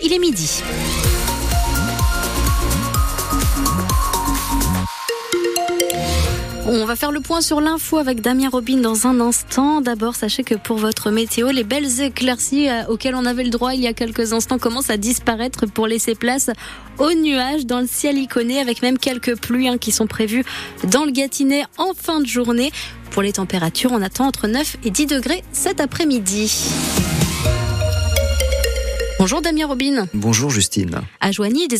[0.00, 0.62] Il est midi.
[6.66, 9.82] On va faire le point sur l'info avec Damien Robin dans un instant.
[9.82, 13.74] D'abord, sachez que pour votre météo, les belles éclaircies euh, auxquelles on avait le droit
[13.74, 16.48] il y a quelques instants commencent à disparaître pour laisser place
[16.96, 20.46] aux nuages dans le ciel iconé avec même quelques pluies hein, qui sont prévues
[20.84, 22.72] dans le Gâtinais en fin de journée.
[23.10, 26.70] Pour les températures, on attend entre 9 et 10 degrés cet après-midi.
[29.18, 30.06] Bonjour Damien Robin.
[30.14, 31.00] Bonjour Justine.
[31.18, 31.78] À Joigny, des,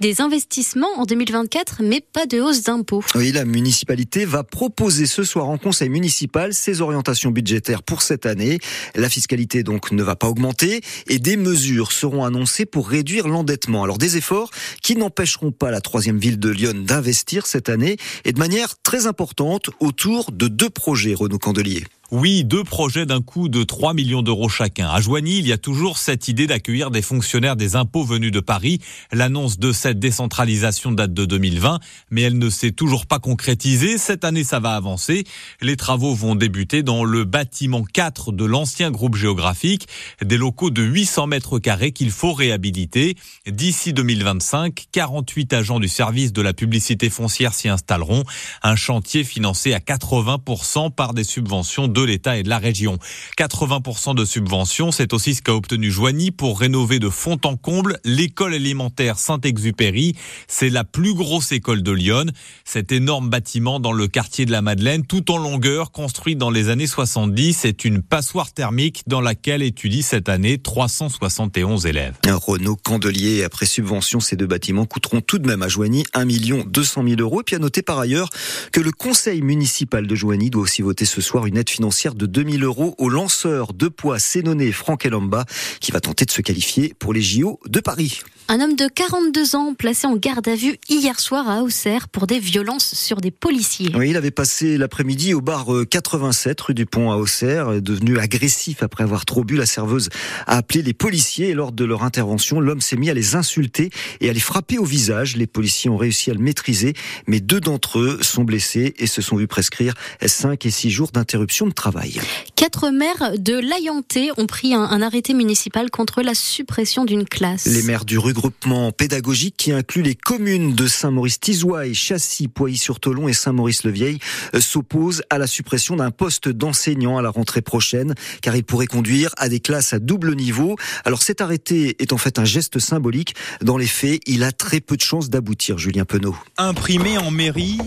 [0.00, 3.04] des investissements en 2024, mais pas de hausse d'impôts.
[3.14, 8.26] Oui, la municipalité va proposer ce soir en conseil municipal ses orientations budgétaires pour cette
[8.26, 8.58] année.
[8.96, 13.84] La fiscalité donc ne va pas augmenter et des mesures seront annoncées pour réduire l'endettement.
[13.84, 14.50] Alors des efforts
[14.82, 19.06] qui n'empêcheront pas la troisième ville de Lyon d'investir cette année et de manière très
[19.06, 21.84] importante autour de deux projets Renaud Candelier.
[22.12, 24.88] Oui, deux projets d'un coût de 3 millions d'euros chacun.
[24.88, 28.40] À Joigny, il y a toujours cette idée d'accueillir des fonctionnaires des impôts venus de
[28.40, 28.80] Paris.
[29.12, 31.78] L'annonce de cette décentralisation date de 2020,
[32.10, 33.96] mais elle ne s'est toujours pas concrétisée.
[33.96, 35.22] Cette année, ça va avancer.
[35.60, 39.86] Les travaux vont débuter dans le bâtiment 4 de l'ancien groupe géographique,
[40.20, 43.14] des locaux de 800 mètres carrés qu'il faut réhabiliter.
[43.46, 48.24] D'ici 2025, 48 agents du service de la publicité foncière s'y installeront.
[48.64, 52.98] Un chantier financé à 80% par des subventions de de l'État et de la région.
[53.38, 57.98] 80% de subventions, c'est aussi ce qu'a obtenu Joigny pour rénover de fond en comble
[58.04, 60.16] l'école élémentaire Saint-Exupéry.
[60.48, 62.26] C'est la plus grosse école de Lyon.
[62.64, 66.68] Cet énorme bâtiment dans le quartier de la Madeleine, tout en longueur, construit dans les
[66.68, 72.14] années 70, est une passoire thermique dans laquelle étudient cette année 371 élèves.
[72.26, 76.26] Renault Candelier, après subvention, ces deux bâtiments coûteront tout de même à Joigny 1
[76.66, 77.40] 200 000 euros.
[77.40, 78.30] Et puis à noter par ailleurs
[78.72, 82.26] que le conseil municipal de Joigny doit aussi voter ce soir une aide financière de
[82.26, 85.44] 2000 euros au lanceur de poids Sénoné Franck Elamba
[85.80, 88.20] qui va tenter de se qualifier pour les JO de Paris.
[88.52, 92.26] Un homme de 42 ans placé en garde à vue hier soir à Auxerre pour
[92.26, 93.92] des violences sur des policiers.
[93.94, 98.18] Oui, il avait passé l'après-midi au bar 87 euh, rue du Pont à Auxerre, devenu
[98.18, 99.56] agressif après avoir trop bu.
[99.56, 100.08] La serveuse
[100.48, 103.90] a appelé les policiers et lors de leur intervention, l'homme s'est mis à les insulter
[104.20, 105.36] et à les frapper au visage.
[105.36, 106.94] Les policiers ont réussi à le maîtriser,
[107.28, 111.10] mais deux d'entre eux sont blessés et se sont vus prescrire 5 et 6 jours
[111.12, 112.20] d'interruption de travail.
[112.56, 117.64] Quatre maires de l'Ayanté ont pris un, un, arrêté municipal contre la suppression d'une classe.
[117.64, 124.18] Les maires du regroupement pédagogique qui inclut les communes de Saint-Maurice-Tizouaille, Châssis, Poilly-sur-Tolon et Saint-Maurice-le-Vieil
[124.54, 128.86] euh, s'opposent à la suppression d'un poste d'enseignant à la rentrée prochaine car il pourrait
[128.86, 130.76] conduire à des classes à double niveau.
[131.06, 133.34] Alors cet arrêté est en fait un geste symbolique.
[133.62, 136.36] Dans les faits, il a très peu de chances d'aboutir, Julien Penaud.
[136.58, 137.78] Imprimé en mairie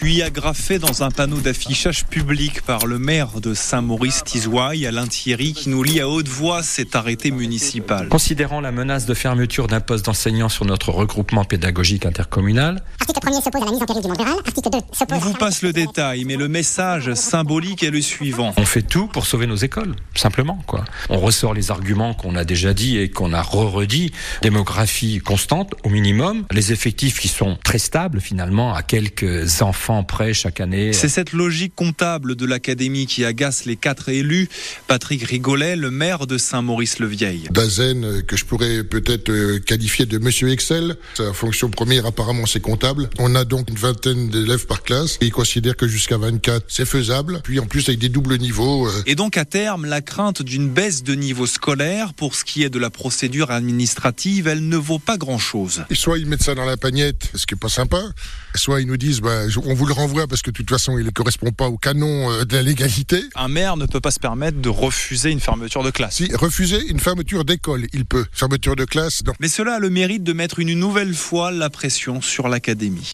[0.00, 5.70] puis agrafé dans un panneau d'affichage public par le maire de Saint-Maurice-Tizouaille, Alain Thierry, qui
[5.70, 8.08] nous lit à haute voix cet arrêté municipal.
[8.08, 13.40] Considérant la menace de fermeture d'un poste d'enseignant sur notre regroupement pédagogique intercommunal, article 1
[13.40, 15.16] s'oppose à la mise en péril du monde rural, article 2 s'oppose...
[15.16, 18.52] On vous passe le détail, mais le message symbolique est le suivant.
[18.58, 20.62] On fait tout pour sauver nos écoles, simplement.
[20.66, 20.84] quoi.
[21.08, 24.12] On ressort les arguments qu'on a déjà dit et qu'on a re-redit.
[24.42, 26.44] Démographie constante, au minimum.
[26.50, 30.92] Les effectifs qui sont très stables, finalement, à quelques enfants prêt chaque année.
[30.92, 34.48] C'est cette logique comptable de l'académie qui agace les quatre élus.
[34.88, 37.48] Patrick Rigolet, le maire de Saint-Maurice-le-Vieil.
[37.50, 40.96] Dazen, euh, que je pourrais peut-être euh, qualifier de Monsieur Excel.
[41.14, 43.08] Sa fonction première, apparemment, c'est comptable.
[43.18, 45.18] On a donc une vingtaine d'élèves par classe.
[45.20, 47.40] Et il considère que jusqu'à 24, c'est faisable.
[47.44, 48.88] Puis en plus, avec des doubles niveaux.
[48.88, 49.02] Euh.
[49.06, 52.70] Et donc, à terme, la crainte d'une baisse de niveau scolaire, pour ce qui est
[52.70, 55.84] de la procédure administrative, elle ne vaut pas grand-chose.
[55.92, 58.02] Soit ils mettent ça dans la pagnette, ce qui est pas sympa.
[58.54, 61.04] Soit ils nous disent, bah, on vous le renvoie parce que de toute façon, il
[61.04, 63.22] ne correspond pas au canon euh, de la légalité.
[63.34, 66.16] Un maire ne peut pas se permettre de refuser une fermeture de classe.
[66.16, 68.26] Si, refuser une fermeture d'école, il peut.
[68.32, 69.34] Fermeture de classe, non.
[69.38, 73.12] Mais cela a le mérite de mettre une nouvelle fois la pression sur l'académie.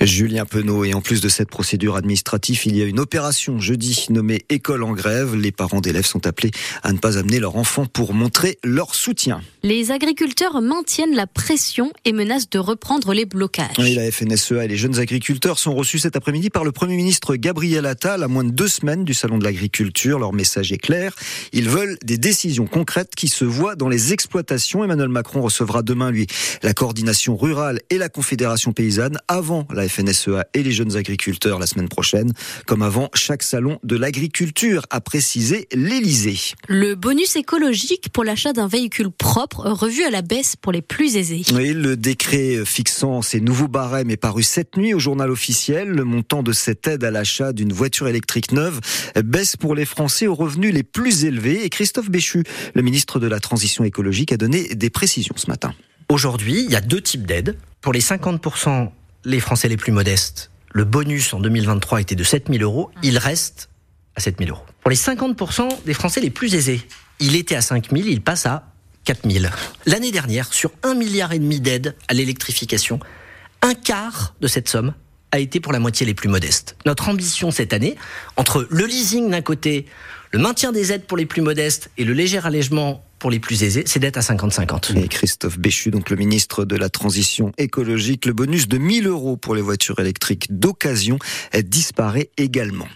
[0.00, 0.84] Julien Penaud.
[0.84, 4.82] Et en plus de cette procédure administrative, il y a une opération jeudi nommée École
[4.82, 5.34] en grève.
[5.34, 6.50] Les parents d'élèves sont appelés
[6.82, 9.40] à ne pas amener leurs enfants pour montrer leur soutien.
[9.62, 13.76] Les agriculteurs maintiennent la pression et menacent de reprendre les blocages.
[13.78, 17.36] Oui, la FNSEA et les jeunes agriculteurs sont reçus cet après-midi par le Premier ministre
[17.36, 20.18] Gabriel Attal à moins de deux semaines du Salon de l'agriculture.
[20.18, 21.14] Leur message est clair.
[21.52, 24.84] Ils veulent des décisions concrètes qui se voient dans les exploitations.
[24.84, 26.26] Emmanuel Macron recevra demain, lui,
[26.62, 31.58] la coordination rurale et la Confédération paysanne avant la la FNSEA et les jeunes agriculteurs
[31.58, 32.32] la semaine prochaine.
[32.66, 36.54] Comme avant, chaque salon de l'agriculture, a précisé l'Elysée.
[36.68, 41.16] Le bonus écologique pour l'achat d'un véhicule propre revu à la baisse pour les plus
[41.16, 41.42] aisés.
[41.54, 45.88] Oui, le décret fixant ces nouveaux barèmes est paru cette nuit au journal officiel.
[45.88, 48.80] Le montant de cette aide à l'achat d'une voiture électrique neuve
[49.24, 51.64] baisse pour les Français aux revenus les plus élevés.
[51.64, 52.42] Et Christophe Béchu,
[52.74, 55.74] le ministre de la Transition écologique, a donné des précisions ce matin.
[56.08, 57.56] Aujourd'hui, il y a deux types d'aides.
[57.80, 58.90] Pour les 50%,
[59.26, 62.90] les Français les plus modestes, le bonus en 2023 était de 7 000 euros.
[63.02, 63.68] Il reste
[64.14, 64.64] à 7 000 euros.
[64.80, 66.80] Pour les 50% des Français les plus aisés,
[67.18, 68.72] il était à 5 000, il passe à
[69.04, 69.46] 4 000.
[69.84, 73.00] L'année dernière, sur un milliard et demi d'aides à l'électrification,
[73.62, 74.94] un quart de cette somme
[75.32, 76.76] a été pour la moitié les plus modestes.
[76.86, 77.96] Notre ambition cette année,
[78.36, 79.86] entre le leasing d'un côté,
[80.30, 83.64] le maintien des aides pour les plus modestes et le léger allègement pour les plus
[83.64, 84.96] aisés, c'est d'être à 50-50.
[84.96, 89.36] Et Christophe Béchu, donc le ministre de la Transition écologique, le bonus de 1000 euros
[89.36, 91.18] pour les voitures électriques d'occasion
[91.64, 92.86] disparaît également.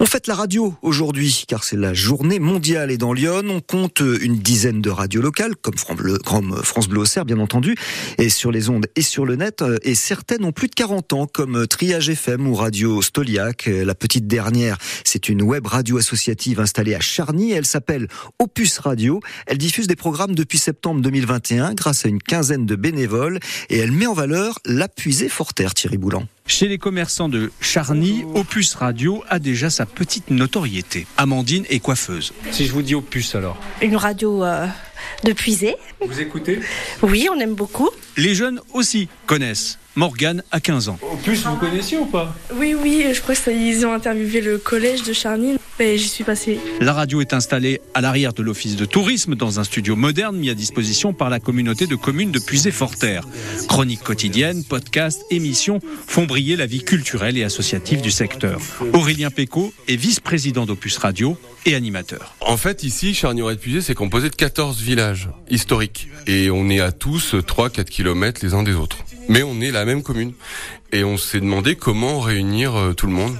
[0.00, 2.92] On fête la radio aujourd'hui, car c'est la journée mondiale.
[2.92, 7.40] Et dans Lyon, on compte une dizaine de radios locales, comme France Bleu Auxerre, bien
[7.40, 7.74] entendu,
[8.16, 9.64] et sur les ondes et sur le net.
[9.82, 13.66] Et certaines ont plus de 40 ans, comme Triage FM ou Radio Stoliac.
[13.66, 17.50] La petite dernière, c'est une web radio associative installée à Charny.
[17.50, 18.06] Elle s'appelle
[18.38, 19.18] Opus Radio.
[19.48, 23.90] Elle diffuse des programmes depuis septembre 2021 grâce à une quinzaine de bénévoles et elle
[23.90, 26.28] met en valeur l'apuisé Forterre, Thierry Boulan.
[26.48, 31.06] Chez les commerçants de Charny, Opus Radio a déjà sa petite notoriété.
[31.18, 32.32] Amandine est coiffeuse.
[32.50, 34.66] Si je vous dis Opus alors Une radio euh,
[35.24, 35.76] de puiser.
[36.00, 36.58] Vous écoutez?
[37.02, 37.90] Oui, on aime beaucoup.
[38.16, 39.78] Les jeunes aussi connaissent.
[39.98, 40.98] Morgane a 15 ans.
[41.12, 45.12] Opus, vous connaissiez ou pas Oui, oui, je crois qu'ils ont interviewé le collège de
[45.12, 45.56] Charny.
[45.80, 46.60] J'y suis passée.
[46.80, 50.50] La radio est installée à l'arrière de l'office de tourisme dans un studio moderne mis
[50.50, 53.24] à disposition par la communauté de communes de Puisé-Forterre.
[53.68, 58.60] Chroniques quotidiennes, podcasts, émissions font briller la vie culturelle et associative du secteur.
[58.92, 61.36] Aurélien Pécaud est vice-président d'Opus Radio
[61.66, 62.36] et animateur.
[62.40, 66.08] En fait, ici, Charny-Auret-Puisé, c'est composé de 14 villages historiques.
[66.26, 68.98] Et on est à tous 3-4 km les uns des autres.
[69.28, 70.32] Mais on est la même commune.
[70.90, 73.36] Et on s'est demandé comment réunir euh, tout le monde.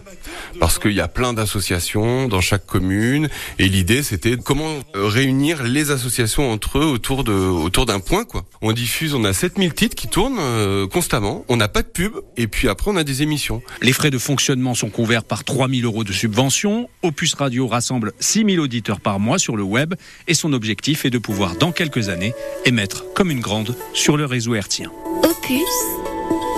[0.61, 3.31] Parce qu'il y a plein d'associations dans chaque commune.
[3.59, 8.25] Et l'idée, c'était comment euh, réunir les associations entre eux autour de, autour d'un point,
[8.25, 8.45] quoi.
[8.61, 11.47] On diffuse, on a 7000 titres qui tournent euh, constamment.
[11.49, 12.13] On n'a pas de pub.
[12.37, 13.63] Et puis après, on a des émissions.
[13.81, 16.91] Les frais de fonctionnement sont couverts par 3000 euros de subvention.
[17.03, 19.95] Opus Radio rassemble 6000 auditeurs par mois sur le web.
[20.27, 22.35] Et son objectif est de pouvoir, dans quelques années,
[22.67, 24.91] émettre comme une grande sur le réseau hertien.
[25.25, 25.99] Opus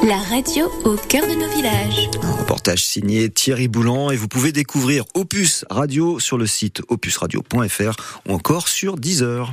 [0.02, 2.08] la radio au cœur de nos villages.
[2.22, 8.20] Un reportage signé Thierry Boulan et vous pouvez découvrir Opus Radio sur le site opusradio.fr
[8.26, 9.52] ou encore sur Deezer.